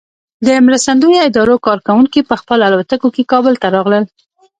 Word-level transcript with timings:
د 0.47 0.49
مرستندویه 0.65 1.21
ادارو 1.29 1.55
کارکوونکي 1.67 2.21
په 2.29 2.35
خپلو 2.41 2.61
الوتکو 2.69 3.07
کې 3.15 3.29
کابل 3.31 3.53
ته 3.61 3.67
راغلل. 3.75 4.03